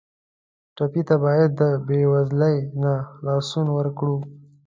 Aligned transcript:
ټپي 0.75 1.01
ته 1.07 1.15
باید 1.25 1.49
د 1.61 1.61
بېوزلۍ 1.87 2.57
نه 2.81 2.93
خلاصون 3.11 3.67
ورکړو. 3.77 4.17